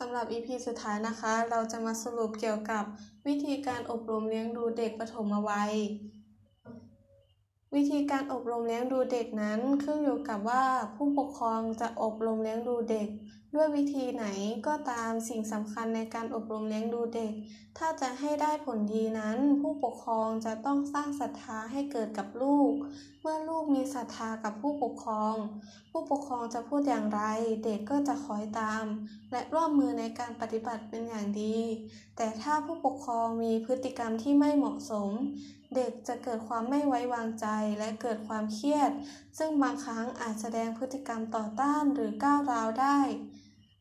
[0.00, 2.84] สำหรับ EP สุดท้ายนะคะ เราจะมาสรุปเกี่ยวกับ
[3.26, 5.72] วิธีการอบรมเลี้ยงดูเด็กปฐมวัย
[7.74, 10.64] วิธีการอบรมเลี้ยงดูเด็กนั้นขึ้นอยู่กับว่า
[10.96, 13.08] ผู้ปกครองจะอบรมเลี้ยงดูเด็ก
[13.56, 14.26] ด้วยวิธีไหน
[14.66, 17.32] ก็ตามสิ่งสำคัญในการอบรมเลี้ยงดูเด็ก
[17.78, 22.72] ถ้าจะให้ได้ผลดีนั้น ผู้ปกครองจะต้องสร้างศรัทธาให้เกิดกับลูก
[23.20, 25.34] เมื่อลูกมีศรัทธากับผู้ปกครอง
[25.90, 27.22] ผู้ปกครองจะพูดอย่างไร
[27.64, 28.84] เด็กก็จะคอยตาม
[29.32, 31.58] และร่วมมือในการปฏิบัติเป็นอย่างดี
[32.16, 35.10] แต่ถ้าผู้ปกครองมีพฤติกรรมที่ไม่เหมาะสม
[35.74, 37.46] เด็กจะเกิดความไม่ไว้วางใจ
[37.78, 38.90] และเกิดความเครียด
[39.38, 42.98] ซึ่งบางครั้งอาจแสดงพฤติกรรมต่อต้านหรือก้าวร้าวได้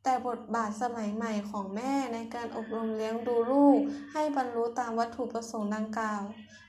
[0.08, 3.80] แต่บทบาทสมัยใหม่ของแม่ในการอบรมเลี้ยงดูลูก
[4.14, 6.23] ให้บรรลุตามวัตถุประสงค์ดังกล่าว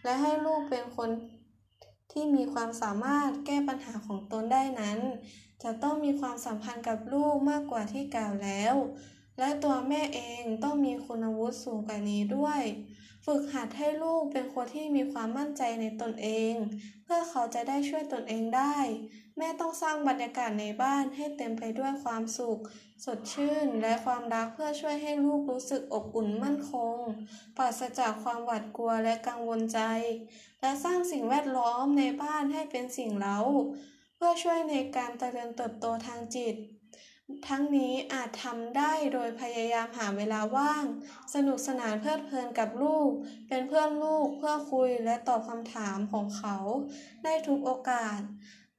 [0.04, 1.10] และให้ลูกเป็นคน
[2.12, 4.98] ที่มีความสามารถแก้ปัญหาของตนได้นั้น
[5.62, 8.74] จะต้องมีความสัมพันธ์กับลูกมากกว่าที่กล่าวแล้ว
[9.38, 12.62] และตัวแม่เองต้องมีคุณวุฒิสูงกว่านี้ด้วย
[13.24, 16.54] ฝึกหัดให้ลูกเป็นคนที่มีความมั่นใจในตนเอง
[17.04, 18.76] เพื่อเขาจะได้ช่วยตนเองได้
[19.38, 22.60] แม่ต้องสร้างบรรยากาศในบ้านให้เต็มไปด้วยความสุข
[23.04, 26.96] สดชื่น และความรักเพื่อช่วยให้ลูกรู้สึกอบอุ่นมั่นคง
[27.56, 29.80] ปราศจากความหวาดกลัวและกังวลใจ
[30.60, 33.38] และสร้างสิ่งแวดล้อมในบ้านให้เป็นสิ่งเล้า
[34.14, 36.54] เพื่อช่วยในการเจริญเติบโตทางจิต
[37.48, 40.84] ทั้งนี้อาจทำได้โดยพยายามหาเวลาว่าง
[41.34, 43.10] สนุกสนานเพลิดเพลินกับลูก
[43.48, 46.56] เป็นเพื่อนลูกเพื่อคุยและตอบคำถามของเขา
[47.24, 48.18] ได้ทุกโอกาส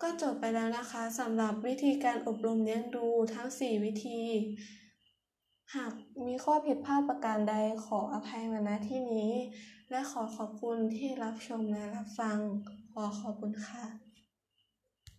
[0.02, 4.22] ก็จบไปแล้วนะคะสำหรับวิธีการอบรมเลี้ยงดูทั้ง 4 วิธี
[5.75, 5.94] หาก
[6.25, 9.31] มีข้อผิดพลาดประการใดขออภัยมาณที่นี้
[9.90, 12.40] และขอขอบคุณที่รับชมและรับฟัง
[12.94, 14.06] ขอขอบคุณค่ะ